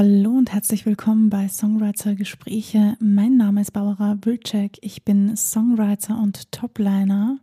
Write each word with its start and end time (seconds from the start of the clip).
Hallo 0.00 0.30
und 0.30 0.52
herzlich 0.52 0.86
willkommen 0.86 1.28
bei 1.28 1.48
Songwriter 1.48 2.14
Gespräche. 2.14 2.96
Mein 3.00 3.36
Name 3.36 3.62
ist 3.62 3.72
Barbara 3.72 4.16
Wilczek. 4.22 4.78
Ich 4.80 5.04
bin 5.04 5.36
Songwriter 5.36 6.16
und 6.22 6.52
Topliner. 6.52 7.40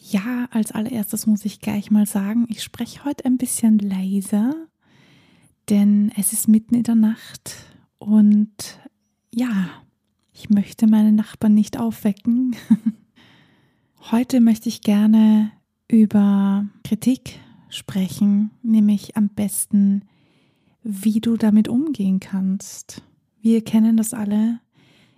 Ja, 0.00 0.46
als 0.52 0.70
allererstes 0.70 1.26
muss 1.26 1.44
ich 1.44 1.60
gleich 1.60 1.90
mal 1.90 2.06
sagen, 2.06 2.46
ich 2.48 2.62
spreche 2.62 3.04
heute 3.04 3.24
ein 3.24 3.36
bisschen 3.36 3.80
leiser, 3.80 4.54
denn 5.68 6.12
es 6.16 6.32
ist 6.32 6.46
mitten 6.46 6.76
in 6.76 6.84
der 6.84 6.94
Nacht 6.94 7.56
und 7.98 8.78
ja, 9.34 9.70
ich 10.32 10.50
möchte 10.50 10.86
meine 10.86 11.10
Nachbarn 11.10 11.54
nicht 11.54 11.80
aufwecken. 11.80 12.54
Heute 14.12 14.40
möchte 14.40 14.68
ich 14.68 14.82
gerne 14.82 15.50
über 15.88 16.64
Kritik 16.84 17.40
sprechen, 17.70 18.52
nämlich 18.62 19.16
am 19.16 19.30
besten, 19.30 20.02
wie 20.90 21.20
du 21.20 21.36
damit 21.36 21.68
umgehen 21.68 22.18
kannst. 22.18 23.02
Wir 23.42 23.62
kennen 23.62 23.98
das 23.98 24.14
alle. 24.14 24.60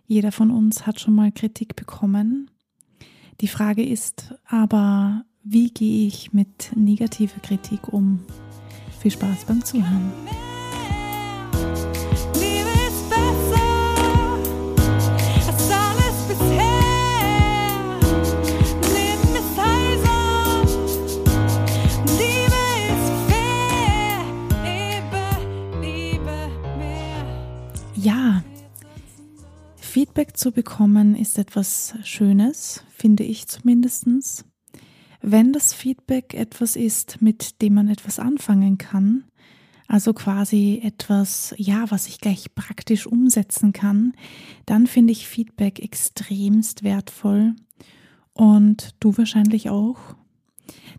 Jeder 0.05 0.33
von 0.33 0.51
uns 0.51 0.85
hat 0.85 0.99
schon 0.99 1.15
mal 1.15 1.31
Kritik 1.31 1.77
bekommen. 1.77 2.51
Die 3.41 3.47
Frage 3.47 3.87
ist 3.87 4.35
aber, 4.47 5.25
wie 5.45 5.71
gehe 5.71 6.09
ich 6.09 6.33
mit 6.33 6.73
negativer 6.75 7.39
Kritik 7.41 7.93
um? 7.93 8.19
Viel 9.01 9.13
Spaß 9.13 9.45
beim 9.45 9.65
Zuhören. 9.65 10.11
Feedback 29.91 30.37
zu 30.37 30.53
bekommen 30.53 31.17
ist 31.17 31.37
etwas 31.37 31.97
Schönes, 32.05 32.85
finde 32.91 33.25
ich 33.25 33.49
zumindest. 33.49 34.45
Wenn 35.21 35.53
das 35.53 35.75
Feedback 35.75 36.33
etwas 36.33 36.77
ist, 36.77 37.21
mit 37.21 37.61
dem 37.61 37.75
man 37.75 37.89
etwas 37.89 38.21
anfangen 38.21 38.79
kann, 38.79 39.25
also 39.89 40.15
quasi 40.15 40.81
etwas, 40.85 41.55
ja, 41.57 41.91
was 41.91 42.07
ich 42.07 42.21
gleich 42.21 42.55
praktisch 42.55 43.09
umsetzen 43.09 43.73
kann, 43.73 44.13
dann 44.65 44.87
finde 44.87 45.11
ich 45.11 45.27
Feedback 45.27 45.81
extremst 45.81 46.85
wertvoll 46.85 47.57
und 48.33 48.95
du 49.01 49.19
wahrscheinlich 49.19 49.71
auch. 49.71 49.99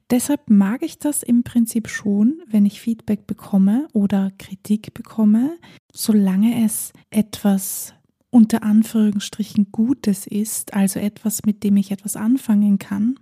Deshalb 0.09 0.49
mag 0.49 0.83
ich 0.83 0.99
das 0.99 1.23
im 1.23 1.43
Prinzip 1.43 1.87
schon, 1.87 2.41
wenn 2.45 2.65
ich 2.65 2.81
Feedback 2.81 3.25
bekomme 3.25 3.87
oder 3.93 4.33
Kritik 4.37 4.93
bekomme, 4.93 5.57
solange 5.93 6.65
es 6.65 6.91
etwas 7.09 7.93
unter 8.31 8.63
Anführungsstrichen 8.63 9.71
Gutes 9.71 10.25
ist, 10.25 10.73
also 10.73 10.99
etwas, 10.99 11.45
mit 11.45 11.63
dem 11.63 11.77
ich 11.77 11.91
etwas 11.91 12.15
anfangen 12.15 12.79
kann. 12.79 13.19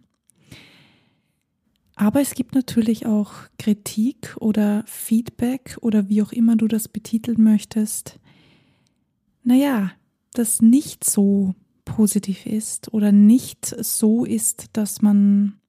Aber 1.96 2.22
es 2.22 2.34
gibt 2.34 2.56
natürlich 2.56 3.06
auch 3.06 3.34
Kritik 3.58 4.38
oder 4.40 4.84
Feedback 4.86 5.78
oder 5.82 6.08
wie 6.08 6.22
auch 6.22 6.32
immer 6.32 6.56
du 6.56 6.68
das 6.68 6.88
betiteln 6.88 7.44
möchtest. 7.44 8.20
Naja, 9.44 9.92
das 10.32 10.62
nicht 10.62 11.04
so 11.04 11.56
positiv 11.84 12.46
ist 12.46 12.94
oder 12.94 13.12
nicht 13.12 13.66
so 13.66 14.24
ist, 14.24 14.78
dass 14.78 15.02
man 15.02 15.60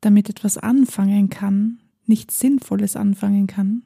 damit 0.00 0.28
etwas 0.28 0.58
anfangen 0.58 1.30
kann, 1.30 1.80
nichts 2.04 2.38
Sinnvolles 2.38 2.94
anfangen 2.94 3.46
kann. 3.46 3.82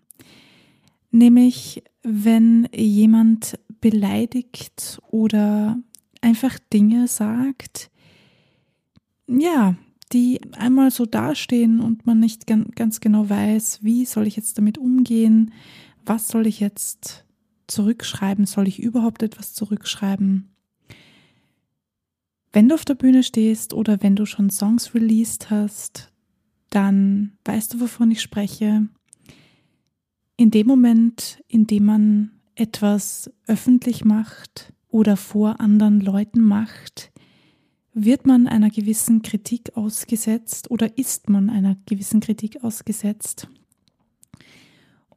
Nämlich, 1.11 1.83
wenn 2.03 2.69
jemand 2.75 3.59
beleidigt 3.81 5.01
oder 5.09 5.79
einfach 6.21 6.59
Dinge 6.73 7.09
sagt, 7.09 7.91
ja, 9.27 9.77
die 10.13 10.41
einmal 10.53 10.91
so 10.91 11.07
dastehen 11.07 11.81
und 11.81 12.07
man 12.07 12.21
nicht 12.21 12.47
ganz 12.47 13.01
genau 13.01 13.29
weiß, 13.29 13.81
wie 13.83 14.05
soll 14.05 14.27
ich 14.27 14.37
jetzt 14.37 14.59
damit 14.59 14.79
umgehen, 14.79 15.53
was 16.05 16.29
soll 16.29 16.47
ich 16.47 16.61
jetzt 16.61 17.25
zurückschreiben, 17.69 18.47
soll 18.47 18.67
ich 18.67 18.81
überhaupt 18.81 19.23
etwas 19.23 19.55
zurückschreiben. 19.55 20.49
Wenn 22.53 22.69
du 22.69 22.75
auf 22.75 22.85
der 22.85 22.95
Bühne 22.95 23.23
stehst 23.23 23.73
oder 23.73 24.03
wenn 24.03 24.17
du 24.17 24.27
schon 24.27 24.51
Songs 24.51 24.95
released 24.95 25.51
hast, 25.51 26.13
dann 26.71 27.33
weißt 27.45 27.75
du, 27.75 27.81
wovon 27.81 28.11
ich 28.11 28.21
spreche. 28.21 28.89
In 30.41 30.51
dem 30.51 30.67
Moment, 30.67 31.45
in 31.49 31.67
dem 31.67 31.85
man 31.85 32.31
etwas 32.55 33.31
öffentlich 33.47 34.07
macht 34.07 34.73
oder 34.89 35.19
vor 35.19 35.61
anderen 35.61 36.01
Leuten 36.01 36.41
macht, 36.41 37.13
wird 37.93 38.27
man 38.27 38.47
einer 38.47 38.71
gewissen 38.71 39.21
Kritik 39.21 39.77
ausgesetzt 39.77 40.71
oder 40.71 40.97
ist 40.97 41.29
man 41.29 41.51
einer 41.51 41.77
gewissen 41.85 42.21
Kritik 42.21 42.65
ausgesetzt. 42.65 43.49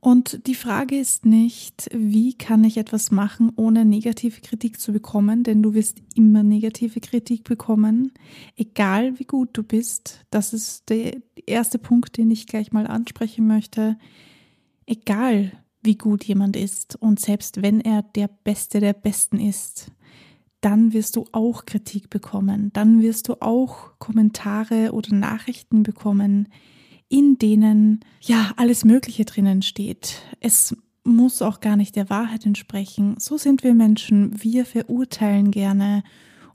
Und 0.01 0.45
die 0.45 0.55
Frage 0.55 0.99
ist 0.99 1.25
nicht, 1.25 1.89
wie 1.93 2.33
kann 2.33 2.65
ich 2.65 2.75
etwas 2.75 3.09
machen, 3.09 3.53
ohne 3.55 3.85
negative 3.85 4.41
Kritik 4.41 4.77
zu 4.77 4.91
bekommen, 4.91 5.43
denn 5.43 5.63
du 5.63 5.73
wirst 5.73 5.99
immer 6.15 6.43
negative 6.43 6.99
Kritik 6.99 7.45
bekommen, 7.45 8.11
egal 8.57 9.17
wie 9.19 9.23
gut 9.23 9.51
du 9.53 9.63
bist. 9.63 10.25
Das 10.31 10.51
ist 10.51 10.89
der 10.89 11.15
erste 11.45 11.79
Punkt, 11.79 12.17
den 12.17 12.29
ich 12.29 12.45
gleich 12.45 12.73
mal 12.73 12.87
ansprechen 12.87 13.47
möchte. 13.47 13.95
Egal 14.85 15.51
wie 15.81 15.97
gut 15.97 16.23
jemand 16.23 16.55
ist 16.55 16.95
und 16.95 17.19
selbst 17.19 17.61
wenn 17.61 17.81
er 17.81 18.03
der 18.03 18.29
Beste 18.43 18.79
der 18.79 18.93
Besten 18.93 19.39
ist, 19.39 19.91
dann 20.61 20.93
wirst 20.93 21.17
du 21.17 21.25
auch 21.33 21.65
Kritik 21.65 22.09
bekommen, 22.09 22.71
dann 22.73 23.01
wirst 23.01 23.27
du 23.27 23.41
auch 23.41 23.99
Kommentare 23.99 24.93
oder 24.93 25.13
Nachrichten 25.13 25.83
bekommen, 25.83 26.47
in 27.09 27.37
denen 27.37 27.99
ja 28.21 28.53
alles 28.55 28.85
Mögliche 28.85 29.25
drinnen 29.25 29.61
steht. 29.61 30.21
Es 30.39 30.75
muss 31.03 31.41
auch 31.41 31.59
gar 31.59 31.75
nicht 31.75 31.95
der 31.95 32.09
Wahrheit 32.09 32.45
entsprechen. 32.45 33.15
So 33.19 33.37
sind 33.37 33.63
wir 33.63 33.73
Menschen. 33.73 34.41
Wir 34.41 34.65
verurteilen 34.65 35.51
gerne. 35.51 36.03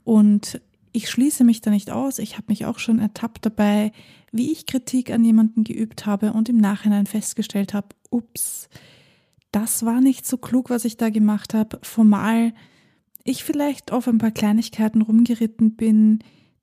Und 0.03 0.59
ich 0.91 1.09
schließe 1.09 1.43
mich 1.43 1.61
da 1.61 1.69
nicht 1.69 1.91
aus. 1.91 2.19
Ich 2.19 2.33
habe 2.33 2.45
mich 2.49 2.65
auch 2.65 2.79
schon 2.79 2.99
ertappt 2.99 3.45
dabei, 3.45 3.91
wie 4.31 4.51
ich 4.51 4.65
Kritik 4.65 5.11
an 5.11 5.23
jemanden 5.23 5.63
geübt 5.63 6.05
habe 6.05 6.33
und 6.33 6.49
im 6.49 6.57
Nachhinein 6.57 7.05
festgestellt 7.05 7.73
habe, 7.73 7.89
ups, 8.09 8.69
das 9.51 9.83
war 9.83 10.01
nicht 10.01 10.27
so 10.27 10.37
klug, 10.37 10.69
was 10.69 10.85
ich 10.85 10.97
da 10.97 11.09
gemacht 11.09 11.53
habe. 11.53 11.79
Formal 11.81 12.53
ich 13.23 13.43
vielleicht 13.43 13.91
auf 13.91 14.07
ein 14.07 14.17
paar 14.17 14.31
Kleinigkeiten 14.31 15.01
rumgeritten 15.01 15.75
bin, 15.75 16.19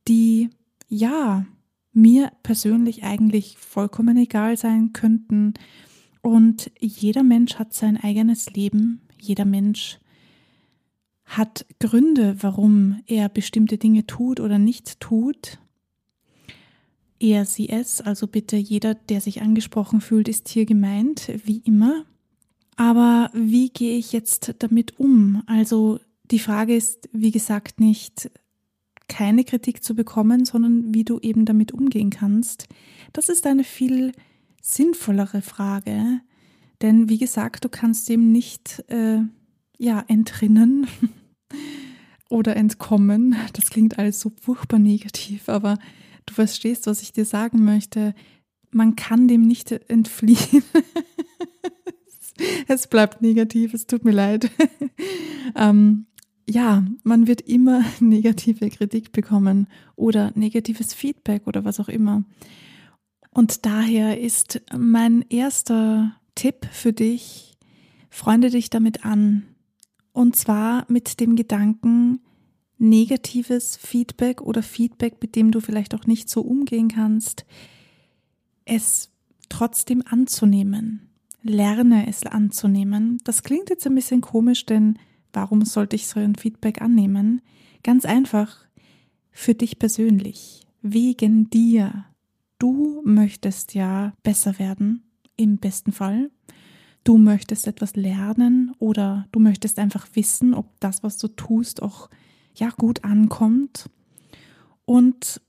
die 0.09 0.51
ja 0.89 1.47
mir 1.93 2.31
persönlich 2.43 3.03
eigentlich 3.03 3.57
vollkommen 3.59 4.17
egal 4.17 4.57
sein 4.57 4.93
könnten. 4.93 5.55
Und 6.23 6.71
jeder 6.79 7.23
Mensch 7.23 7.57
hat 7.57 7.73
sein 7.73 7.97
eigenes 7.97 8.51
Leben, 8.51 9.01
jeder 9.19 9.45
Mensch 9.45 9.99
hat 11.25 11.67
Gründe, 11.81 12.37
warum 12.41 13.01
er 13.07 13.29
bestimmte 13.29 13.79
Dinge 13.79 14.07
tut 14.07 14.39
oder 14.39 14.59
nicht 14.59 15.01
tut. 15.01 15.59
Er, 17.19 17.45
sie, 17.47 17.69
es, 17.69 18.01
also 18.01 18.27
bitte 18.27 18.57
jeder, 18.57 18.95
der 18.95 19.21
sich 19.21 19.41
angesprochen 19.43 20.01
fühlt, 20.01 20.29
ist 20.29 20.49
hier 20.49 20.67
gemeint, 20.67 21.31
wie 21.45 21.63
immer. 21.65 22.05
Aber 22.77 23.31
wie 23.33 23.71
gehe 23.71 23.97
ich 23.97 24.13
jetzt 24.13 24.55
damit 24.59 25.01
um? 25.01 25.43
Also 25.47 25.99
die 26.31 26.39
Frage 26.39 26.77
ist, 26.77 27.09
wie 27.13 27.31
gesagt, 27.31 27.81
nicht, 27.81 28.31
keine 29.09 29.45
Kritik 29.45 29.83
zu 29.83 29.95
bekommen, 29.95 30.45
sondern 30.45 30.93
wie 30.93 31.05
du 31.05 31.19
eben 31.21 31.45
damit 31.45 31.73
umgehen 31.73 32.11
kannst. 32.11 32.67
Das 33.13 33.29
ist 33.29 33.47
eine 33.47 33.65
viel 33.65 34.13
sinnvollere 34.61 35.43
Frage, 35.43 36.21
denn 36.83 37.09
wie 37.09 37.19
gesagt, 37.19 37.65
du 37.65 37.69
kannst 37.69 38.09
dem 38.09 38.33
nicht 38.33 38.85
äh, 38.89 39.21
ja 39.79 40.05
entrinnen 40.09 40.87
oder 42.29 42.57
entkommen. 42.57 43.37
Das 43.53 43.71
klingt 43.71 43.99
alles 43.99 44.21
so 44.21 44.33
furchtbar 44.41 44.79
negativ, 44.79 45.49
aber 45.49 45.79
du 46.27 46.35
verstehst, 46.35 46.87
was 46.87 47.03
ich 47.03 47.13
dir 47.13 47.25
sagen 47.25 47.65
möchte. 47.65 48.15
Man 48.71 48.97
kann 48.97 49.29
dem 49.29 49.43
nicht 49.43 49.73
entfliehen. 49.73 50.63
es 52.69 52.87
bleibt 52.87 53.23
negativ, 53.23 53.75
es 53.75 53.87
tut 53.87 54.05
mir 54.05 54.13
leid. 54.13 54.51
ähm, 55.57 56.07
ja, 56.49 56.85
man 57.03 57.27
wird 57.27 57.43
immer 57.43 57.85
negative 58.01 58.71
Kritik 58.71 59.13
bekommen 59.13 59.69
oder 59.97 60.33
negatives 60.35 60.95
Feedback 60.95 61.47
oder 61.47 61.65
was 61.65 61.81
auch 61.81 61.89
immer. 61.89 62.25
Und 63.31 63.67
daher 63.67 64.21
ist 64.21 64.63
mein 64.75 65.25
erster 65.29 66.17
Tipp 66.35 66.67
für 66.71 66.93
dich, 66.93 67.59
freunde 68.09 68.51
dich 68.51 68.71
damit 68.71 69.05
an. 69.05 69.47
Und 70.13 70.37
zwar 70.37 70.87
mit 70.89 71.21
dem 71.21 71.37
Gedanken, 71.37 72.21
negatives 72.79 73.77
Feedback 73.77 74.43
oder 74.43 74.63
Feedback, 74.63 75.17
mit 75.21 75.35
dem 75.35 75.51
du 75.51 75.61
vielleicht 75.61 75.95
auch 75.95 76.07
nicht 76.07 76.29
so 76.29 76.43
umgehen 76.43 76.89
kannst, 76.89 77.47
es 78.65 79.11
trotzdem 79.49 80.03
anzunehmen. 80.05 81.03
lerne 81.43 82.09
es 82.09 82.27
anzunehmen. 82.27 83.19
Das 83.23 83.45
klingt 83.45 83.71
jetzt 83.71 83.87
ein 83.87 83.95
bisschen 83.95 84.21
komisch, 84.21 84.67
denn 84.67 84.99
warum 85.33 85.65
sollte 85.65 85.95
ich 85.95 86.09
so 86.09 86.19
ein 86.19 86.35
Feedback 86.35 86.83
annehmen? 86.83 87.41
Ganz 87.85 88.05
einfach, 88.05 88.67
für 89.31 89.55
dich 89.55 89.79
persönlich, 89.79 90.67
wegen 90.83 91.49
dir. 91.51 92.07
Du 92.59 93.03
möchtest 93.05 93.75
ja 93.75 94.13
besser 94.25 94.59
werden, 94.59 95.05
im 95.37 95.59
besten 95.59 95.93
Fall. 95.93 96.31
Du 97.05 97.19
möchtest 97.19 97.69
etwas 97.69 97.95
lernen 97.95 98.73
oder 98.81 99.29
du 99.31 99.39
möchtest 99.39 99.79
einfach 99.79 100.09
wissen, 100.15 100.55
ob 100.55 100.81
das, 100.81 101.05
was 101.05 101.19
du 101.19 101.29
tust, 101.29 101.81
auch 101.81 102.11
ja 102.59 102.71
gut 102.71 103.05
ankommt. 103.05 103.89
Und 104.85 105.41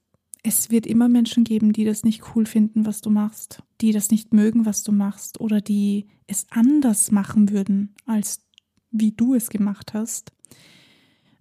es 0.44 0.72
wird 0.72 0.86
immer 0.86 1.10
Menschen 1.10 1.44
geben, 1.44 1.74
die 1.74 1.86
das 1.86 2.04
nicht 2.04 2.36
cool 2.36 2.46
finden, 2.46 2.86
was 2.86 3.02
du 3.02 3.10
machst, 3.10 3.64
die 3.82 3.92
das 3.92 4.12
nicht 4.12 4.34
mögen, 4.34 4.66
was 4.66 4.84
du 4.84 4.92
machst 4.92 5.40
oder 5.42 5.62
die 5.62 6.08
es 6.28 6.48
anders 6.50 7.12
machen 7.12 7.50
würden, 7.50 7.96
als 8.06 8.42
wie 8.92 9.12
du 9.12 9.34
es 9.34 9.50
gemacht 9.50 9.94
hast. 9.94 10.32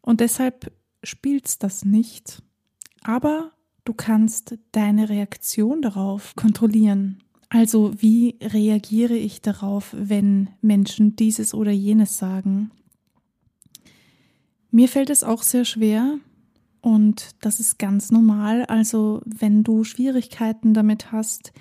Und 0.00 0.20
deshalb 0.20 0.72
spielst 1.02 1.62
das 1.62 1.84
nicht. 1.84 2.42
Aber 3.02 3.52
du 3.84 3.94
kannst 3.94 4.58
deine 4.72 5.08
Reaktion 5.08 5.82
darauf 5.82 6.34
kontrollieren. 6.36 7.22
Also 7.48 7.94
wie 8.00 8.36
reagiere 8.42 9.16
ich 9.16 9.40
darauf, 9.40 9.94
wenn 9.96 10.50
Menschen 10.60 11.14
dieses 11.16 11.54
oder 11.54 11.70
jenes 11.70 12.18
sagen? 12.18 12.72
Mir 14.70 14.88
fällt 14.88 15.10
es 15.10 15.24
auch 15.24 15.42
sehr 15.42 15.64
schwer, 15.64 16.18
und 16.86 17.30
das 17.40 17.58
ist 17.58 17.80
ganz 17.80 18.12
normal. 18.12 18.64
Also 18.66 19.20
wenn 19.24 19.64
du 19.64 19.82
Schwierigkeiten 19.82 20.72
damit 20.72 21.10
hast, 21.10 21.52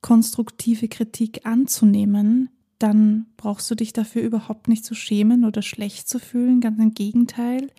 konstruktive 0.00 0.88
Kritik 0.88 1.46
anzunehmen, 1.46 2.48
dann 2.80 3.26
brauchst 3.36 3.70
du 3.70 3.76
dich 3.76 3.92
dafür 3.92 4.22
überhaupt 4.22 4.66
nicht 4.66 4.84
zu 4.84 4.96
schämen 4.96 5.44
oder 5.44 5.62
schlecht 5.62 6.08
zu 6.08 6.18
fühlen. 6.18 6.60
Ganz 6.60 6.80
im 6.80 6.92
Gegenteil. 6.92 7.70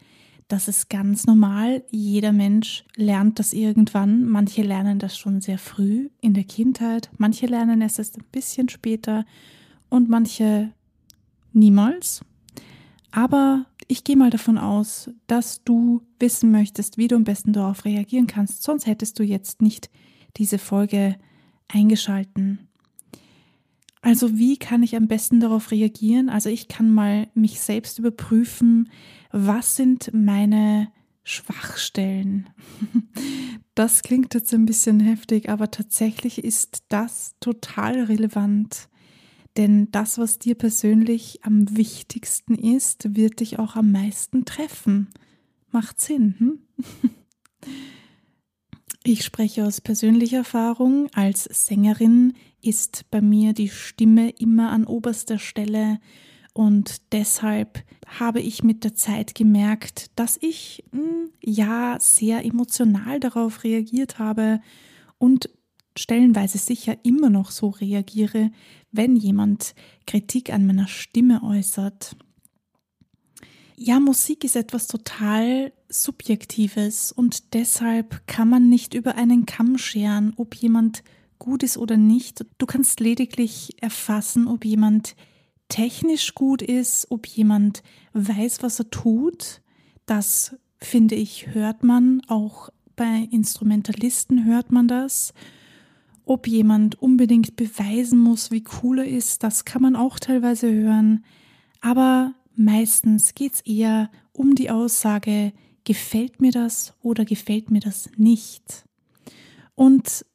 Das 0.48 0.70
ist 0.70 0.90
ganz 0.90 1.26
normal. 1.26 1.84
Jeder 1.92 2.32
Mensch 2.32 2.86
lernt 2.96 3.40
das 3.40 3.52
irgendwann. 3.52 4.24
Manche 4.24 4.62
lernen 4.62 5.00
das 5.00 5.18
schon 5.18 5.42
sehr 5.42 5.58
früh 5.58 6.08
in 6.22 6.34
der 6.34 6.46
Kindheit. 6.46 7.10
Manche 7.18 7.48
lernen 7.48 7.82
es 7.82 8.00
erst 8.00 8.18
ein 8.18 8.26
bisschen 8.32 8.70
später 8.70 9.26
und 9.90 10.08
manche 10.08 10.72
niemals. 11.52 12.22
Aber 13.12 13.66
ich 13.88 14.04
gehe 14.04 14.18
mal 14.18 14.30
davon 14.30 14.58
aus, 14.58 15.10
dass 15.28 15.64
du 15.64 16.02
wissen 16.20 16.52
möchtest, 16.52 16.98
wie 16.98 17.08
du 17.08 17.16
am 17.16 17.24
besten 17.24 17.54
darauf 17.54 17.86
reagieren 17.86 18.28
kannst, 18.28 18.64
sonst 18.64 18.86
hättest 18.86 19.18
du 19.20 19.24
jetzt 19.24 19.62
nicht 19.62 19.90
diese 20.36 20.60
Folge 20.60 21.16
eingeschalten. 21.68 22.68
Also 24.02 24.38
wie 24.38 24.58
kann 24.58 24.84
ich 24.84 24.96
am 24.96 25.08
besten 25.08 25.40
darauf 25.40 25.72
reagieren? 25.72 26.30
Also 26.30 26.50
ich 26.50 26.68
kann 26.68 26.94
mal 26.94 27.28
mich 27.34 27.60
selbst 27.60 28.00
überprüfen, 28.00 28.90
was 29.32 29.76
sind 29.76 30.12
meine 30.14 30.90
Schwachstellen. 31.24 32.50
Das 33.76 34.02
klingt 34.02 34.34
jetzt 34.34 34.52
ein 34.56 34.66
bisschen 34.66 35.00
heftig, 35.00 35.50
aber 35.50 35.70
tatsächlich 35.70 36.44
ist 36.44 36.80
das 36.90 37.36
total 37.40 38.06
relevant. 38.06 38.90
Denn 39.58 39.90
das, 39.92 40.18
was 40.18 40.40
dir 40.40 40.56
persönlich 40.56 41.44
am 41.44 41.76
wichtigsten 41.76 42.56
ist, 42.56 43.16
wird 43.16 43.40
dich 43.40 43.60
auch 43.60 43.76
am 43.76 43.92
meisten 43.92 44.46
treffen. 44.46 45.10
Macht 45.72 46.00
Sinn, 46.00 46.36
hm? 46.38 46.60
Ich 49.04 49.24
spreche 49.24 49.66
aus 49.66 49.80
persönlicher 49.80 50.40
Erfahrung. 50.40 51.08
Als 51.14 51.46
Sängerin 51.46 52.34
ist 52.62 53.10
bei 53.10 53.22
mir 53.22 53.54
die 53.54 53.70
Stimme 53.70 54.32
immer 54.32 54.72
an 54.72 54.84
oberster 54.84 55.40
Stelle 55.40 56.02
und 56.52 57.14
deshalb 57.14 57.86
habe 58.06 58.42
ich 58.42 58.64
mit 58.64 58.84
der 58.84 58.96
Zeit 58.96 59.34
gemerkt, 59.34 60.12
dass 60.16 60.38
ich 60.42 60.84
hm, 60.92 61.30
ja 61.42 61.98
sehr 62.02 62.44
emotional 62.44 63.22
darauf 63.22 63.64
reagiert 63.64 64.20
habe 64.20 64.60
und 65.20 65.52
stellenweise 65.96 66.58
sicher 66.58 66.98
immer 67.04 67.30
noch 67.30 67.52
so 67.52 67.70
reagiere, 67.70 68.52
wenn 68.98 69.16
jemand 69.16 69.76
Kritik 70.06 70.52
an 70.52 70.66
meiner 70.66 70.88
Stimme 70.88 71.44
äußert. 71.44 72.18
Ja, 73.78 74.00
Musik 74.00 74.44
ist 74.44 74.56
etwas 74.56 74.88
total 74.88 75.72
Subjektives 75.88 77.12
und 77.12 77.54
deshalb 77.54 78.28
kann 78.28 78.50
man 78.50 78.70
nicht 78.70 78.94
über 78.96 79.16
einen 79.16 79.46
Kamm 79.46 79.78
scheren, 79.78 80.34
ob 80.36 80.56
jemand 80.56 81.04
gut 81.38 81.64
ist 81.64 81.78
oder 81.78 81.96
nicht. 81.96 82.46
Du 82.58 82.66
kannst 82.66 83.00
lediglich 83.00 83.82
erfassen, 83.82 84.48
ob 84.48 84.66
jemand 84.66 85.16
technisch 85.70 86.34
gut 86.34 86.62
ist, 86.62 87.12
ob 87.12 87.28
jemand 87.28 87.84
weiß, 88.14 88.64
was 88.64 88.80
er 88.80 88.90
tut. 88.90 89.62
Das 90.08 90.56
finde 90.80 91.16
ich, 91.16 91.48
hört 91.54 91.84
man 91.84 92.22
auch 92.28 92.70
bei 92.98 93.30
Instrumentalisten 93.32 94.44
hört 94.46 94.72
man 94.72 94.88
das. 94.88 95.34
Ob 96.28 96.46
jemand 96.46 97.02
unbedingt 97.02 97.56
beweisen 97.56 98.20
muss, 98.20 98.52
wie 98.52 98.66
cool 98.84 99.00
er 99.00 99.08
ist, 99.08 99.44
das 99.44 99.64
kann 99.64 99.82
man 99.82 99.96
auch 99.96 100.20
teilweise 100.20 100.70
hören. 100.70 101.24
Aber 101.80 102.34
meistens 102.54 103.34
geht 103.34 103.54
es 103.54 103.62
eher 103.62 104.12
um 104.34 104.54
die 104.54 104.70
Aussage, 104.70 105.54
gefällt 105.86 106.42
mir 106.42 106.52
das 106.52 106.94
oder 107.02 107.24
gefällt 107.24 107.72
mir 107.72 107.80
das 107.80 108.10
nicht. 108.18 108.84
Und 109.74 110.26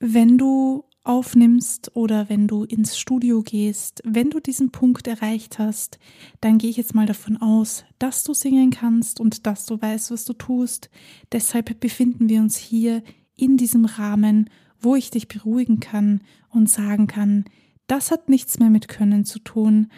wenn 0.00 0.38
du 0.38 0.84
aufnimmst 1.04 1.94
oder 1.94 2.30
wenn 2.30 2.48
du 2.48 2.64
ins 2.64 2.96
Studio 2.96 3.42
gehst, 3.42 4.00
wenn 4.06 4.30
du 4.30 4.40
diesen 4.40 4.70
Punkt 4.70 5.06
erreicht 5.06 5.58
hast, 5.58 5.98
dann 6.40 6.56
gehe 6.56 6.70
ich 6.70 6.78
jetzt 6.78 6.94
mal 6.94 7.04
davon 7.04 7.36
aus, 7.36 7.84
dass 7.98 8.24
du 8.24 8.32
singen 8.32 8.70
kannst 8.70 9.20
und 9.20 9.46
dass 9.46 9.66
du 9.66 9.82
weißt, 9.82 10.12
was 10.12 10.24
du 10.24 10.32
tust. 10.32 10.88
Deshalb 11.30 11.78
befinden 11.78 12.30
wir 12.30 12.40
uns 12.40 12.56
hier 12.56 13.02
in 13.36 13.58
diesem 13.58 13.84
Rahmen 13.84 14.48
wo 14.82 14.94
ich 14.96 15.10
dich 15.10 15.28
beruhigen 15.28 15.80
kann 15.80 16.20
und 16.50 16.68
sagen 16.68 17.06
kann, 17.06 17.44
das 17.86 18.10
hat 18.10 18.28
nichts 18.28 18.58
mehr 18.58 18.70
mit 18.70 18.88
Können 18.88 19.24
zu 19.24 19.38
tun 19.38 19.88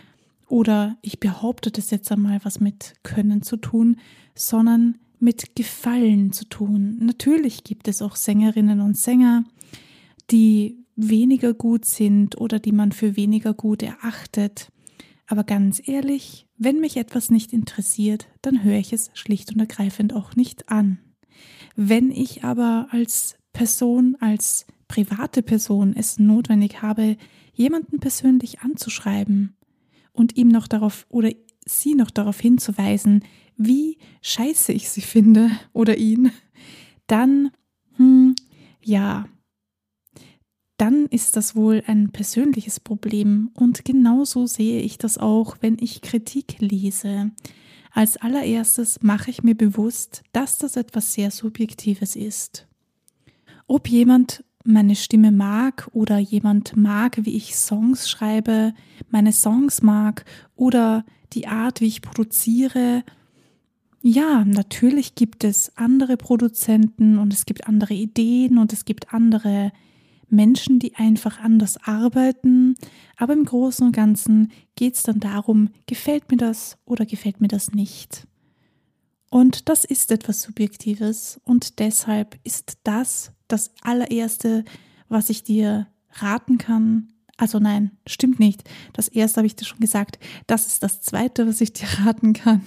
oder 0.48 0.96
ich 1.02 1.20
behaupte 1.20 1.70
das 1.70 1.90
jetzt 1.90 2.10
einmal 2.12 2.40
was 2.44 2.60
mit 2.60 2.94
Können 3.02 3.42
zu 3.42 3.56
tun, 3.56 3.96
sondern 4.34 4.98
mit 5.18 5.56
Gefallen 5.56 6.32
zu 6.32 6.44
tun. 6.44 6.98
Natürlich 7.00 7.64
gibt 7.64 7.88
es 7.88 8.02
auch 8.02 8.16
Sängerinnen 8.16 8.80
und 8.80 8.96
Sänger, 8.96 9.44
die 10.30 10.84
weniger 10.96 11.54
gut 11.54 11.84
sind 11.84 12.40
oder 12.40 12.58
die 12.58 12.72
man 12.72 12.92
für 12.92 13.16
weniger 13.16 13.54
gut 13.54 13.82
erachtet. 13.82 14.68
Aber 15.26 15.44
ganz 15.44 15.80
ehrlich, 15.86 16.46
wenn 16.58 16.80
mich 16.80 16.96
etwas 16.96 17.30
nicht 17.30 17.52
interessiert, 17.52 18.28
dann 18.42 18.62
höre 18.62 18.78
ich 18.78 18.92
es 18.92 19.10
schlicht 19.14 19.52
und 19.52 19.60
ergreifend 19.60 20.12
auch 20.12 20.36
nicht 20.36 20.68
an. 20.68 20.98
Wenn 21.74 22.10
ich 22.10 22.44
aber 22.44 22.88
als 22.90 23.36
Person, 23.54 24.16
als 24.20 24.66
private 24.88 25.42
Person 25.42 25.94
es 25.96 26.18
notwendig 26.18 26.82
habe, 26.82 27.16
jemanden 27.54 28.00
persönlich 28.00 28.60
anzuschreiben 28.60 29.56
und 30.12 30.36
ihm 30.36 30.48
noch 30.48 30.66
darauf 30.66 31.06
oder 31.08 31.30
sie 31.64 31.94
noch 31.94 32.10
darauf 32.10 32.38
hinzuweisen, 32.38 33.24
wie 33.56 33.96
scheiße 34.20 34.72
ich 34.72 34.90
sie 34.90 35.00
finde 35.00 35.50
oder 35.72 35.96
ihn, 35.96 36.30
dann, 37.06 37.50
hm, 37.96 38.34
ja, 38.82 39.26
dann 40.76 41.06
ist 41.06 41.36
das 41.36 41.54
wohl 41.54 41.82
ein 41.86 42.10
persönliches 42.10 42.80
Problem 42.80 43.50
und 43.54 43.84
genauso 43.84 44.46
sehe 44.46 44.80
ich 44.80 44.98
das 44.98 45.16
auch, 45.16 45.56
wenn 45.60 45.76
ich 45.80 46.02
Kritik 46.02 46.56
lese. 46.58 47.30
Als 47.92 48.16
allererstes 48.16 49.00
mache 49.02 49.30
ich 49.30 49.44
mir 49.44 49.54
bewusst, 49.56 50.24
dass 50.32 50.58
das 50.58 50.74
etwas 50.76 51.14
sehr 51.14 51.30
Subjektives 51.30 52.16
ist. 52.16 52.66
Ob 53.66 53.88
jemand 53.88 54.44
meine 54.64 54.96
Stimme 54.96 55.30
mag 55.30 55.88
oder 55.92 56.18
jemand 56.18 56.76
mag, 56.76 57.18
wie 57.24 57.36
ich 57.36 57.54
Songs 57.54 58.08
schreibe, 58.08 58.74
meine 59.10 59.32
Songs 59.32 59.82
mag 59.82 60.24
oder 60.56 61.04
die 61.32 61.46
Art, 61.46 61.80
wie 61.80 61.86
ich 61.86 62.02
produziere. 62.02 63.04
Ja, 64.02 64.44
natürlich 64.44 65.14
gibt 65.14 65.44
es 65.44 65.76
andere 65.76 66.16
Produzenten 66.16 67.18
und 67.18 67.32
es 67.32 67.46
gibt 67.46 67.66
andere 67.66 67.94
Ideen 67.94 68.58
und 68.58 68.72
es 68.72 68.84
gibt 68.84 69.12
andere 69.12 69.72
Menschen, 70.28 70.78
die 70.78 70.94
einfach 70.96 71.40
anders 71.40 71.78
arbeiten. 71.84 72.74
Aber 73.16 73.32
im 73.32 73.44
Großen 73.44 73.86
und 73.86 73.94
Ganzen 73.94 74.50
geht 74.76 74.96
es 74.96 75.02
dann 75.02 75.20
darum, 75.20 75.70
gefällt 75.86 76.30
mir 76.30 76.36
das 76.36 76.78
oder 76.84 77.06
gefällt 77.06 77.40
mir 77.40 77.48
das 77.48 77.72
nicht. 77.72 78.26
Und 79.34 79.68
das 79.68 79.84
ist 79.84 80.12
etwas 80.12 80.42
Subjektives 80.42 81.40
und 81.42 81.80
deshalb 81.80 82.38
ist 82.44 82.78
das 82.84 83.32
das 83.48 83.72
allererste, 83.82 84.64
was 85.08 85.28
ich 85.28 85.42
dir 85.42 85.88
raten 86.12 86.56
kann. 86.56 87.08
Also 87.36 87.58
nein, 87.58 87.90
stimmt 88.06 88.38
nicht. 88.38 88.62
Das 88.92 89.08
erste 89.08 89.38
habe 89.38 89.48
ich 89.48 89.56
dir 89.56 89.64
schon 89.64 89.80
gesagt. 89.80 90.20
Das 90.46 90.68
ist 90.68 90.84
das 90.84 91.00
zweite, 91.00 91.48
was 91.48 91.60
ich 91.60 91.72
dir 91.72 91.88
raten 92.04 92.32
kann. 92.32 92.64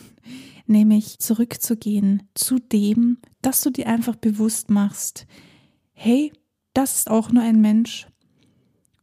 Nämlich 0.66 1.20
zurückzugehen 1.20 2.24
zu 2.34 2.60
dem, 2.60 3.20
dass 3.42 3.62
du 3.62 3.70
dir 3.70 3.88
einfach 3.88 4.18
bewusst 4.18 4.70
machst, 4.70 5.26
hey, 5.94 6.34
das 6.74 6.98
ist 6.98 7.10
auch 7.10 7.32
nur 7.32 7.44
ein 7.44 7.62
Mensch 7.62 8.08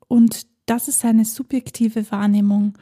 und 0.06 0.48
das 0.66 0.86
ist 0.88 1.00
seine 1.00 1.24
subjektive 1.24 2.10
Wahrnehmung. 2.10 2.76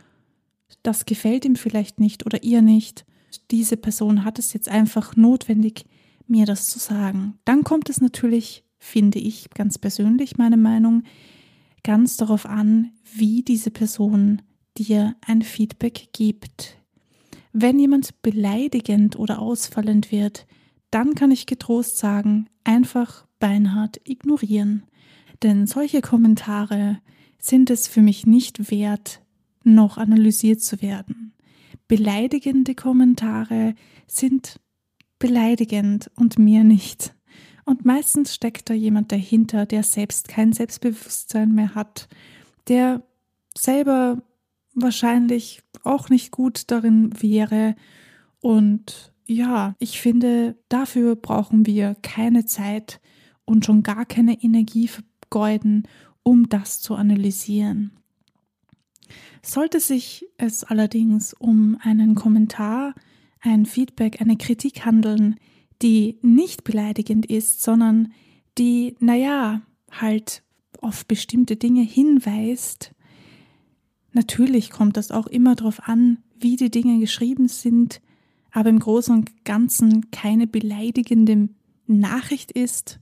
Das 0.82 1.06
gefällt 1.06 1.44
ihm 1.44 1.54
vielleicht 1.54 2.00
nicht 2.00 2.26
oder 2.26 2.42
ihr 2.42 2.62
nicht. 2.62 3.04
Diese 3.50 3.76
Person 3.76 4.24
hat 4.24 4.38
es 4.38 4.52
jetzt 4.52 4.68
einfach 4.68 5.16
notwendig, 5.16 5.84
mir 6.26 6.46
das 6.46 6.68
zu 6.68 6.78
sagen. 6.78 7.38
Dann 7.44 7.64
kommt 7.64 7.90
es 7.90 8.00
natürlich, 8.00 8.64
finde 8.78 9.18
ich 9.18 9.50
ganz 9.50 9.78
persönlich 9.78 10.38
meine 10.38 10.56
Meinung, 10.56 11.02
ganz 11.82 12.16
darauf 12.16 12.46
an, 12.46 12.92
wie 13.14 13.42
diese 13.42 13.70
Person 13.70 14.42
dir 14.78 15.16
ein 15.26 15.42
Feedback 15.42 16.08
gibt. 16.12 16.78
Wenn 17.52 17.78
jemand 17.78 18.22
beleidigend 18.22 19.18
oder 19.18 19.40
ausfallend 19.40 20.10
wird, 20.10 20.46
dann 20.90 21.14
kann 21.14 21.30
ich 21.30 21.46
getrost 21.46 21.98
sagen, 21.98 22.48
einfach 22.64 23.26
beinhart 23.38 24.00
ignorieren. 24.04 24.84
Denn 25.42 25.66
solche 25.66 26.00
Kommentare 26.00 27.00
sind 27.38 27.70
es 27.70 27.88
für 27.88 28.02
mich 28.02 28.26
nicht 28.26 28.70
wert, 28.70 29.20
noch 29.64 29.98
analysiert 29.98 30.60
zu 30.60 30.80
werden. 30.80 31.31
Beleidigende 31.92 32.74
Kommentare 32.74 33.74
sind 34.06 34.58
beleidigend 35.18 36.10
und 36.16 36.38
mir 36.38 36.64
nicht. 36.64 37.14
Und 37.66 37.84
meistens 37.84 38.34
steckt 38.34 38.70
da 38.70 38.72
jemand 38.72 39.12
dahinter, 39.12 39.66
der 39.66 39.82
selbst 39.82 40.26
kein 40.26 40.54
Selbstbewusstsein 40.54 41.52
mehr 41.52 41.74
hat, 41.74 42.08
der 42.68 43.02
selber 43.54 44.22
wahrscheinlich 44.74 45.64
auch 45.84 46.08
nicht 46.08 46.30
gut 46.30 46.70
darin 46.70 47.12
wäre. 47.20 47.76
Und 48.40 49.12
ja, 49.26 49.76
ich 49.78 50.00
finde, 50.00 50.56
dafür 50.70 51.14
brauchen 51.14 51.66
wir 51.66 51.94
keine 52.00 52.46
Zeit 52.46 53.02
und 53.44 53.66
schon 53.66 53.82
gar 53.82 54.06
keine 54.06 54.42
Energie 54.42 54.88
vergeuden, 54.88 55.86
um 56.22 56.48
das 56.48 56.80
zu 56.80 56.94
analysieren. 56.94 58.01
Sollte 59.42 59.80
sich 59.80 60.26
es 60.38 60.64
allerdings 60.64 61.34
um 61.34 61.78
einen 61.80 62.14
Kommentar, 62.14 62.94
ein 63.40 63.66
Feedback, 63.66 64.20
eine 64.20 64.36
Kritik 64.36 64.84
handeln, 64.84 65.36
die 65.82 66.18
nicht 66.22 66.64
beleidigend 66.64 67.26
ist, 67.26 67.62
sondern 67.62 68.12
die, 68.58 68.96
naja, 69.00 69.62
halt 69.90 70.42
auf 70.80 71.06
bestimmte 71.06 71.56
Dinge 71.56 71.82
hinweist, 71.82 72.92
natürlich 74.12 74.70
kommt 74.70 74.96
das 74.96 75.10
auch 75.10 75.26
immer 75.26 75.54
darauf 75.54 75.88
an, 75.88 76.18
wie 76.38 76.56
die 76.56 76.70
Dinge 76.70 76.98
geschrieben 76.98 77.48
sind, 77.48 78.00
aber 78.50 78.70
im 78.70 78.78
Großen 78.78 79.14
und 79.14 79.44
Ganzen 79.44 80.10
keine 80.10 80.46
beleidigende 80.46 81.48
Nachricht 81.86 82.52
ist 82.52 83.00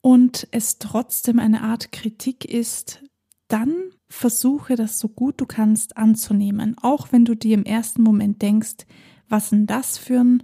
und 0.00 0.48
es 0.50 0.78
trotzdem 0.78 1.38
eine 1.38 1.62
Art 1.62 1.92
Kritik 1.92 2.44
ist, 2.44 3.02
dann 3.48 3.74
versuche 4.12 4.76
das 4.76 4.98
so 4.98 5.08
gut 5.08 5.40
du 5.40 5.46
kannst 5.46 5.96
anzunehmen, 5.96 6.76
auch 6.80 7.12
wenn 7.12 7.24
du 7.24 7.34
dir 7.34 7.54
im 7.54 7.64
ersten 7.64 8.02
Moment 8.02 8.42
denkst, 8.42 8.86
was 9.28 9.50
denn 9.50 9.66
das 9.66 9.98
für 9.98 10.20
ein 10.20 10.42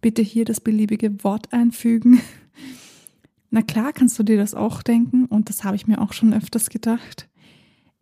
bitte 0.00 0.22
hier 0.22 0.44
das 0.44 0.60
beliebige 0.60 1.22
Wort 1.24 1.52
einfügen. 1.52 2.20
Na 3.50 3.62
klar 3.62 3.92
kannst 3.92 4.18
du 4.18 4.22
dir 4.22 4.36
das 4.36 4.54
auch 4.54 4.82
denken 4.82 5.26
und 5.26 5.48
das 5.48 5.64
habe 5.64 5.76
ich 5.76 5.86
mir 5.86 6.00
auch 6.00 6.12
schon 6.12 6.32
öfters 6.32 6.70
gedacht. 6.70 7.28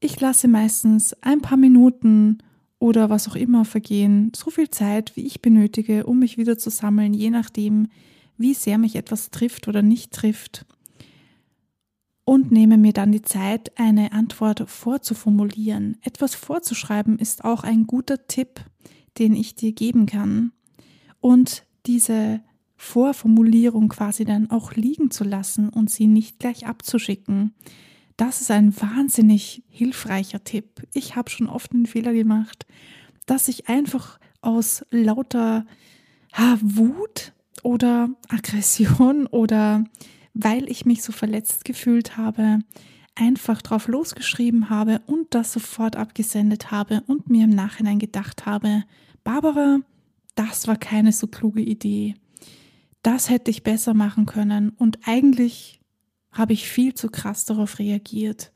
Ich 0.01 0.21
lasse 0.21 0.49
meistens 0.49 1.15
ein 1.23 1.41
paar 1.41 1.59
Minuten 1.59 2.39
oder 2.79 3.11
was 3.11 3.29
auch 3.29 3.37
immer 3.37 3.65
vergehen, 3.65 4.33
so 4.35 4.51
viel 4.51 4.71
Zeit, 4.71 5.17
wie 5.17 5.27
ich 5.27 5.43
benötige, 5.43 6.07
um 6.07 6.19
mich 6.19 6.39
wieder 6.39 6.57
zu 6.57 6.71
sammeln, 6.71 7.13
je 7.13 7.31
nachdem, 7.31 7.89
wie 8.39 8.55
sehr 8.55 8.79
mich 8.79 8.97
etwas 8.97 9.31
trifft 9.31 9.69
oder 9.69 9.83
nicht 9.83 10.13
trifft. 10.13 10.65
Und 12.31 12.53
nehme 12.53 12.79
mir 12.79 12.93
dann 12.93 13.11
die 13.11 13.23
Zeit, 13.23 13.73
eine 13.77 14.13
Antwort 14.13 14.63
vorzuformulieren. 14.71 15.97
Etwas 16.01 16.37
vorzuschreiben 16.37 17.19
ist 17.19 17.45
auch 17.45 17.65
ein 17.65 17.89
guter 17.89 18.29
Tipp, 18.29 18.61
den 19.19 19.35
ich 19.35 19.57
dir 19.57 19.73
geben 19.73 20.07
kann. 20.07 20.53
Und 21.19 21.65
diese 21.87 22.41
Vorformulierung 22.77 23.89
quasi 23.89 24.25
dann 24.25 24.49
auch 24.49 24.75
liegen 24.75 25.11
zu 25.11 25.25
lassen 25.25 25.71
und 25.71 25.91
sie 25.91 26.07
nicht 26.07 26.39
gleich 26.39 26.69
abzuschicken. 26.69 27.53
Das 28.17 28.41
ist 28.41 28.53
ein 28.53 28.81
wahnsinnig 28.81 29.65
hilfreicher 29.69 30.45
Tipp. 30.45 30.87
Ich 30.95 31.17
habe 31.17 31.31
schon 31.31 31.49
oft 31.49 31.73
den 31.73 31.87
Fehler 31.87 32.13
gemacht, 32.13 32.65
dass 33.27 33.49
ich 33.49 33.69
einfach 33.69 34.21
aus 34.41 34.87
lauter 34.93 35.67
Wut 36.61 37.33
oder 37.65 38.09
Aggression 38.29 39.27
oder 39.27 39.83
weil 40.35 40.71
ich 40.71 40.87
mich 40.87 41.03
so 41.03 41.13
verletzt 41.13 41.65
gefühlt 41.65 42.17
habe, 42.17 42.61
einfach 43.15 43.63
drauf 43.63 43.89
losgeschrieben 43.89 44.71
habe 44.71 45.01
und 45.07 45.35
das 45.35 45.53
sofort 45.53 45.97
abgesendet 45.97 46.71
habe 46.71 47.03
und 47.07 47.29
mir 47.29 47.45
im 47.45 47.51
Nachhinein 47.51 47.99
gedacht 47.99 48.47
habe, 48.47 48.85
Barbara, 49.25 49.81
das 50.35 50.67
war 50.69 50.77
keine 50.77 51.13
so 51.13 51.27
kluge 51.27 51.61
Idee. 51.61 52.15
Das 53.03 53.31
hätte 53.31 53.51
ich 53.51 53.63
besser 53.63 53.95
machen 53.95 54.27
können 54.27 54.71
und 54.71 54.99
eigentlich 55.05 55.81
habe 56.33 56.53
ich 56.53 56.69
viel 56.69 56.95
zu 56.95 57.09
krass 57.09 57.45
darauf 57.45 57.79
reagiert. 57.79 58.53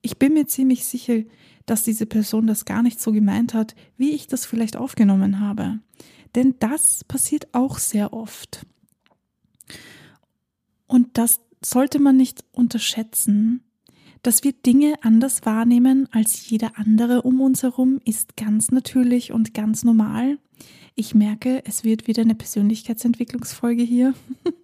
Ich 0.00 0.18
bin 0.18 0.32
mir 0.32 0.46
ziemlich 0.46 0.86
sicher, 0.86 1.22
dass 1.66 1.82
diese 1.82 2.06
Person 2.06 2.46
das 2.46 2.64
gar 2.64 2.82
nicht 2.82 3.00
so 3.00 3.12
gemeint 3.12 3.54
hat, 3.54 3.74
wie 3.96 4.12
ich 4.12 4.26
das 4.26 4.46
vielleicht 4.46 4.76
aufgenommen 4.76 5.40
habe. 5.40 5.80
Denn 6.34 6.54
das 6.60 7.04
passiert 7.04 7.48
auch 7.52 7.78
sehr 7.78 8.12
oft. 8.12 8.66
Das 11.18 11.40
sollte 11.64 11.98
man 11.98 12.16
nicht 12.16 12.44
unterschätzen. 12.52 13.64
Dass 14.22 14.44
wir 14.44 14.52
Dinge 14.52 14.94
anders 15.02 15.44
wahrnehmen 15.44 16.06
als 16.12 16.48
jeder 16.48 16.78
andere 16.78 17.22
um 17.22 17.40
uns 17.40 17.64
herum, 17.64 18.00
ist 18.04 18.36
ganz 18.36 18.70
natürlich 18.70 19.32
und 19.32 19.52
ganz 19.52 19.82
normal. 19.82 20.38
Ich 20.94 21.16
merke, 21.16 21.64
es 21.66 21.82
wird 21.82 22.06
wieder 22.06 22.22
eine 22.22 22.36
Persönlichkeitsentwicklungsfolge 22.36 23.82
hier. 23.82 24.14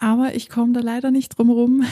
Aber 0.00 0.34
ich 0.34 0.48
komme 0.48 0.72
da 0.72 0.80
leider 0.80 1.12
nicht 1.12 1.38
drum 1.38 1.50
rum. 1.50 1.84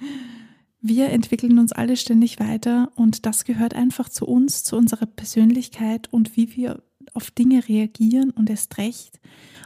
Wir 0.80 1.10
entwickeln 1.10 1.58
uns 1.58 1.72
alle 1.72 1.98
ständig 1.98 2.40
weiter 2.40 2.90
und 2.94 3.26
das 3.26 3.44
gehört 3.44 3.74
einfach 3.74 4.08
zu 4.08 4.24
uns, 4.24 4.64
zu 4.64 4.76
unserer 4.76 5.06
Persönlichkeit 5.06 6.10
und 6.10 6.38
wie 6.38 6.56
wir 6.56 6.82
auf 7.12 7.30
Dinge 7.30 7.66
reagieren 7.66 8.30
und 8.30 8.50
erst 8.50 8.76
recht 8.76 9.18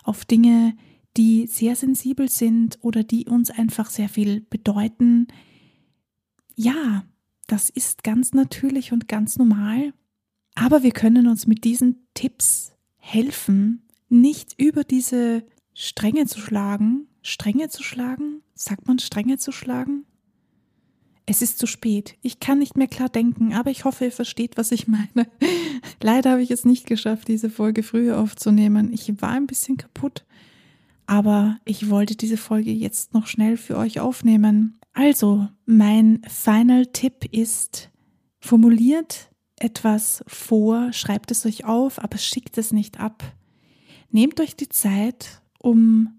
auf 0.04 0.24
Dinge, 0.24 0.74
die 1.18 1.48
sehr 1.48 1.74
sensibel 1.76 2.30
sind 2.30 2.78
oder 2.80 3.02
die 3.02 3.26
uns 3.26 3.50
einfach 3.50 3.90
sehr 3.90 4.08
viel 4.08 4.40
bedeuten. 4.40 5.26
Ja, 6.54 7.04
das 7.48 7.68
ist 7.68 8.04
ganz 8.04 8.32
natürlich 8.32 8.92
und 8.92 9.08
ganz 9.08 9.36
normal. 9.36 9.92
Aber 10.54 10.82
wir 10.82 10.92
können 10.92 11.26
uns 11.26 11.46
mit 11.46 11.64
diesen 11.64 12.06
Tipps 12.14 12.72
helfen, 12.96 13.82
nicht 14.08 14.54
über 14.58 14.84
diese 14.84 15.44
Stränge 15.74 16.26
zu 16.26 16.40
schlagen. 16.40 17.08
Stränge 17.22 17.68
zu 17.68 17.82
schlagen? 17.82 18.42
Sagt 18.54 18.86
man 18.86 18.98
Stränge 18.98 19.38
zu 19.38 19.50
schlagen? 19.50 20.04
Es 21.26 21.42
ist 21.42 21.58
zu 21.58 21.66
spät. 21.66 22.16
Ich 22.22 22.40
kann 22.40 22.58
nicht 22.58 22.76
mehr 22.76 22.88
klar 22.88 23.08
denken, 23.08 23.52
aber 23.52 23.70
ich 23.70 23.84
hoffe, 23.84 24.06
ihr 24.06 24.12
versteht, 24.12 24.56
was 24.56 24.72
ich 24.72 24.88
meine. 24.88 25.28
Leider 26.02 26.30
habe 26.30 26.42
ich 26.42 26.50
es 26.50 26.64
nicht 26.64 26.86
geschafft, 26.86 27.28
diese 27.28 27.50
Folge 27.50 27.82
früher 27.82 28.18
aufzunehmen. 28.18 28.92
Ich 28.92 29.20
war 29.20 29.32
ein 29.32 29.46
bisschen 29.46 29.76
kaputt, 29.76 30.24
aber 31.08 31.58
ich 31.64 31.88
wollte 31.88 32.16
diese 32.16 32.36
Folge 32.36 32.70
jetzt 32.70 33.14
noch 33.14 33.26
schnell 33.26 33.56
für 33.56 33.78
euch 33.78 33.98
aufnehmen. 33.98 34.78
Also, 34.92 35.48
mein 35.64 36.20
Final 36.28 36.84
Tipp 36.84 37.24
ist, 37.32 37.90
formuliert 38.40 39.30
etwas 39.56 40.22
vor, 40.26 40.92
schreibt 40.92 41.30
es 41.30 41.46
euch 41.46 41.64
auf, 41.64 41.98
aber 41.98 42.18
schickt 42.18 42.58
es 42.58 42.72
nicht 42.72 43.00
ab. 43.00 43.24
Nehmt 44.10 44.38
euch 44.38 44.54
die 44.54 44.68
Zeit, 44.68 45.40
um 45.58 46.10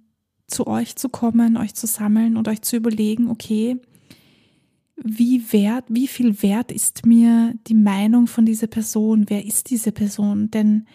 zu 0.48 0.66
euch 0.66 0.96
zu 0.96 1.08
kommen, 1.08 1.56
euch 1.56 1.76
zu 1.76 1.86
sammeln 1.86 2.36
und 2.36 2.48
euch 2.48 2.64
zu 2.64 2.76
überlegen, 2.76 3.30
okay, 3.30 3.78
wie 4.96 5.54
wert, 5.54 5.86
wie 5.88 6.08
viel 6.08 6.42
wert 6.42 6.72
ist 6.72 7.06
mir 7.06 7.54
die 7.68 7.76
Meinung 7.76 8.26
von 8.26 8.44
dieser 8.44 8.68
Person? 8.68 9.26
Wer 9.28 9.46
ist 9.46 9.70
diese 9.70 9.92
Person? 9.92 10.50
Denn 10.50 10.88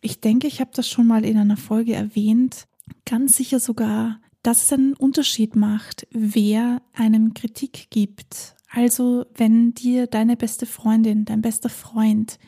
ich 0.00 0.20
denke, 0.20 0.46
ich 0.46 0.60
habe 0.60 0.70
das 0.72 0.88
schon 0.88 1.08
mal 1.08 1.24
in 1.24 1.36
einer 1.36 1.56
Folge 1.56 1.94
erwähnt, 1.94 2.68
ganz 3.06 3.36
sicher 3.36 3.60
sogar, 3.60 4.20
dass 4.42 4.64
es 4.64 4.72
einen 4.72 4.94
Unterschied 4.94 5.56
macht, 5.56 6.06
wer 6.10 6.82
einem 6.92 7.34
Kritik 7.34 7.88
gibt. 7.90 8.54
Also 8.70 9.26
wenn 9.34 9.72
dir 9.74 10.06
deine 10.06 10.36
beste 10.36 10.66
Freundin, 10.66 11.24
dein 11.24 11.42
bester 11.42 11.68
Freund 11.70 12.38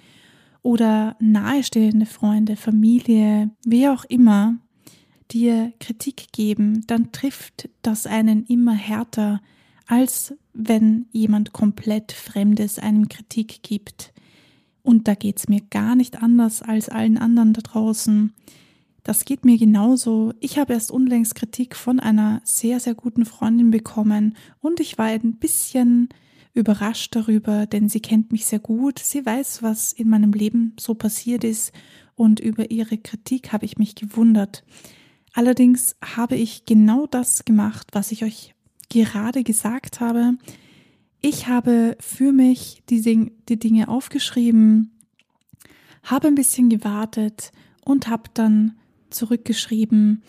oder 0.63 1.17
nahestehende 1.21 2.07
Freunde, 2.07 2.57
Familie, 2.57 3.51
wer 3.65 3.93
auch 3.93 4.05
immer 4.05 4.57
dir 5.31 5.73
Kritik 5.81 6.33
geben, 6.33 6.85
dann 6.87 7.13
trifft 7.13 7.69
das 7.83 8.07
einen 8.07 8.45
immer 8.45 8.75
härter, 8.75 9.41
als 9.87 10.35
wenn 10.53 11.07
jemand 11.13 11.53
komplett 11.53 12.13
Fremdes 12.13 12.79
einem 12.79 13.09
Kritik 13.09 13.63
gibt. 13.63 14.13
Und 14.83 15.09
da 15.09 15.15
geht's 15.15 15.49
mir 15.49 15.61
gar 15.71 15.97
nicht 15.97 16.23
anders 16.23 16.63
als 16.63 16.89
allen 16.89 17.19
anderen 17.19 17.53
da 17.53 17.61
draußen. 17.61 18.33
Das 19.07 19.25
geht 19.25 19.45
mir 19.45 19.57
genauso. 19.57 20.33
Ich 20.41 20.59
habe 20.59 20.73
erst 20.73 20.91
unlängst 20.91 21.37
Kritik 21.37 21.77
von 21.77 22.01
einer 22.01 22.41
sehr, 22.43 22.81
sehr 22.81 22.97
guten 22.97 23.25
Freundin 23.25 23.71
bekommen 23.71 24.37
und 24.61 24.81
ich 24.81 24.99
war 24.99 25.07
ein 25.07 25.37
bisschen 25.37 26.09
überrascht 26.55 27.15
darüber, 27.15 27.67
denn 27.67 27.89
sie 27.89 28.01
kennt 28.01 28.33
mich 28.33 28.47
sehr 28.47 28.59
gut. 28.59 28.99
Sie 28.99 29.25
weiß, 29.25 29.63
was 29.63 29.93
in 29.93 30.09
meinem 30.09 30.33
Leben 30.33 30.75
so 30.81 30.95
passiert 30.95 31.45
ist 31.45 31.73
und 32.17 32.41
über 32.41 32.73
ihre 32.73 32.99
Kritik 32.99 33.53
habe 33.53 33.65
ich 33.65 33.79
mich 33.79 33.95
gewundert. 33.95 34.65
Allerdings 35.35 35.95
habe 36.05 36.35
ich 36.35 36.65
genau 36.65 37.07
das 37.07 37.45
gemacht, 37.45 37.87
was 37.93 38.11
ich 38.11 38.25
euch 38.25 38.57
gerade 38.89 39.45
gesagt 39.45 40.01
habe. 40.01 40.37
Ich 41.21 41.47
habe 41.47 41.97
für 42.01 42.33
mich 42.33 42.83
die, 42.91 43.31
die 43.49 43.59
Dinge 43.61 43.87
aufgeschrieben, 43.87 44.91
habe 46.03 46.27
ein 46.27 46.35
bisschen 46.35 46.69
gewartet 46.71 47.53
und 47.85 48.09
habe 48.09 48.31
dann 48.35 48.75
zurückgeschrieben, 49.11 50.23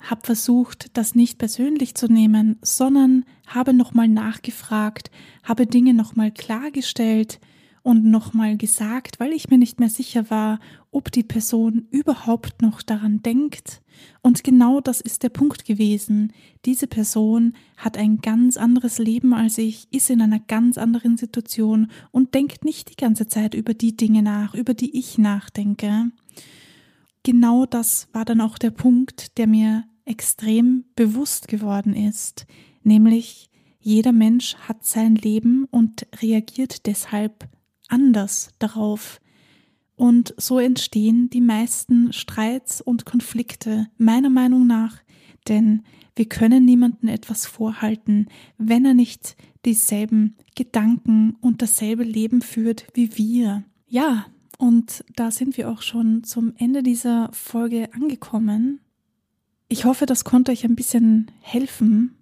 habe 0.00 0.22
versucht, 0.24 0.96
das 0.96 1.14
nicht 1.14 1.38
persönlich 1.38 1.94
zu 1.94 2.06
nehmen, 2.06 2.56
sondern 2.62 3.24
habe 3.46 3.74
nochmal 3.74 4.08
nachgefragt, 4.08 5.10
habe 5.42 5.66
Dinge 5.66 5.94
nochmal 5.94 6.30
klargestellt 6.30 7.38
und 7.82 8.04
nochmal 8.04 8.56
gesagt, 8.56 9.20
weil 9.20 9.32
ich 9.32 9.48
mir 9.48 9.58
nicht 9.58 9.80
mehr 9.80 9.88
sicher 9.88 10.30
war, 10.30 10.60
ob 10.90 11.10
die 11.12 11.22
Person 11.22 11.86
überhaupt 11.90 12.62
noch 12.62 12.82
daran 12.82 13.22
denkt. 13.22 13.80
Und 14.22 14.44
genau 14.44 14.80
das 14.80 15.00
ist 15.00 15.22
der 15.22 15.28
Punkt 15.30 15.64
gewesen. 15.64 16.32
Diese 16.64 16.86
Person 16.86 17.54
hat 17.76 17.96
ein 17.96 18.18
ganz 18.18 18.56
anderes 18.56 18.98
Leben 18.98 19.32
als 19.32 19.56
ich, 19.58 19.88
ist 19.92 20.10
in 20.10 20.20
einer 20.20 20.40
ganz 20.40 20.78
anderen 20.78 21.16
Situation 21.16 21.90
und 22.10 22.34
denkt 22.34 22.64
nicht 22.64 22.90
die 22.90 22.96
ganze 22.96 23.26
Zeit 23.26 23.54
über 23.54 23.72
die 23.72 23.96
Dinge 23.96 24.22
nach, 24.22 24.54
über 24.54 24.74
die 24.74 24.98
ich 24.98 25.16
nachdenke. 25.16 26.10
Genau 27.22 27.66
das 27.66 28.08
war 28.12 28.24
dann 28.24 28.40
auch 28.40 28.58
der 28.58 28.70
Punkt, 28.70 29.36
der 29.38 29.46
mir 29.46 29.84
extrem 30.04 30.84
bewusst 30.96 31.48
geworden 31.48 31.94
ist, 31.94 32.46
nämlich 32.82 33.50
jeder 33.78 34.12
Mensch 34.12 34.56
hat 34.56 34.84
sein 34.84 35.14
Leben 35.14 35.64
und 35.70 36.06
reagiert 36.20 36.86
deshalb 36.86 37.48
anders 37.88 38.50
darauf. 38.58 39.20
Und 39.96 40.34
so 40.36 40.58
entstehen 40.58 41.30
die 41.30 41.40
meisten 41.40 42.12
Streits 42.12 42.80
und 42.80 43.04
Konflikte, 43.04 43.88
meiner 43.98 44.30
Meinung 44.30 44.66
nach, 44.66 44.96
denn 45.48 45.82
wir 46.16 46.26
können 46.26 46.64
niemandem 46.64 47.08
etwas 47.08 47.46
vorhalten, 47.46 48.26
wenn 48.58 48.84
er 48.84 48.94
nicht 48.94 49.36
dieselben 49.64 50.36
Gedanken 50.54 51.36
und 51.40 51.62
dasselbe 51.62 52.04
Leben 52.04 52.42
führt 52.42 52.86
wie 52.94 53.16
wir. 53.16 53.64
Ja, 53.86 54.26
und 54.60 55.04
da 55.16 55.30
sind 55.30 55.56
wir 55.56 55.70
auch 55.70 55.82
schon 55.82 56.22
zum 56.22 56.52
Ende 56.56 56.82
dieser 56.82 57.30
Folge 57.32 57.88
angekommen. 57.94 58.80
Ich 59.68 59.84
hoffe, 59.84 60.06
das 60.06 60.24
konnte 60.24 60.52
euch 60.52 60.64
ein 60.64 60.76
bisschen 60.76 61.30
helfen, 61.40 62.16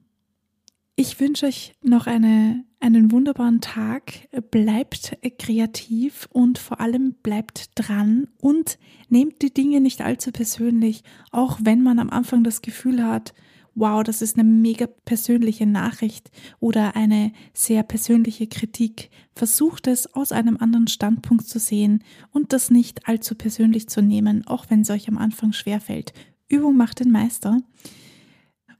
ich 1.00 1.20
wünsche 1.20 1.46
euch 1.46 1.76
noch 1.80 2.08
eine, 2.08 2.64
einen 2.80 3.12
wunderbaren 3.12 3.60
Tag. 3.60 4.28
Bleibt 4.50 5.16
kreativ 5.38 6.28
und 6.32 6.58
vor 6.58 6.80
allem 6.80 7.14
bleibt 7.22 7.70
dran 7.76 8.26
und 8.40 8.80
nehmt 9.08 9.40
die 9.42 9.54
Dinge 9.54 9.80
nicht 9.80 10.00
allzu 10.00 10.32
persönlich, 10.32 11.04
auch 11.30 11.60
wenn 11.62 11.84
man 11.84 12.00
am 12.00 12.10
Anfang 12.10 12.42
das 12.42 12.62
Gefühl 12.62 13.04
hat, 13.04 13.32
wow, 13.78 14.02
das 14.02 14.22
ist 14.22 14.38
eine 14.38 14.48
mega 14.48 14.86
persönliche 15.04 15.66
Nachricht 15.66 16.30
oder 16.60 16.96
eine 16.96 17.32
sehr 17.52 17.82
persönliche 17.82 18.46
Kritik. 18.46 19.10
Versucht 19.34 19.86
es 19.86 20.12
aus 20.14 20.32
einem 20.32 20.56
anderen 20.58 20.88
Standpunkt 20.88 21.46
zu 21.46 21.58
sehen 21.58 22.02
und 22.30 22.52
das 22.52 22.70
nicht 22.70 23.08
allzu 23.08 23.34
persönlich 23.34 23.88
zu 23.88 24.02
nehmen, 24.02 24.46
auch 24.46 24.66
wenn 24.68 24.82
es 24.82 24.90
euch 24.90 25.08
am 25.08 25.18
Anfang 25.18 25.52
schwerfällt. 25.52 26.12
Übung 26.48 26.76
macht 26.76 27.00
den 27.00 27.10
Meister. 27.10 27.60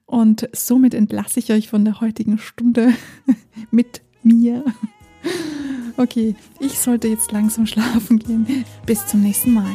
Und 0.07 0.49
somit 0.55 0.95
entlasse 0.95 1.39
ich 1.39 1.53
euch 1.53 1.69
von 1.69 1.85
der 1.85 2.01
heutigen 2.01 2.39
Stunde 2.39 2.95
mit 3.71 4.01
mir. 4.23 4.65
Okay, 5.99 6.35
ich 6.61 6.79
sollte 6.79 7.09
jetzt 7.09 7.33
langsam 7.33 7.67
schlafen 7.67 8.19
gehen. 8.19 8.65
Bis 8.87 9.05
zum 9.07 9.21
nächsten 9.21 9.53
Mal. 9.53 9.71